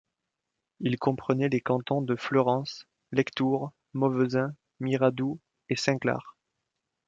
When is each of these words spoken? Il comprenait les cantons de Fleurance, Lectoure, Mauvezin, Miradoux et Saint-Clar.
Il 0.79 0.97
comprenait 0.97 1.47
les 1.47 1.61
cantons 1.61 2.01
de 2.01 2.15
Fleurance, 2.15 2.87
Lectoure, 3.11 3.71
Mauvezin, 3.93 4.55
Miradoux 4.79 5.39
et 5.69 5.75
Saint-Clar. 5.75 6.35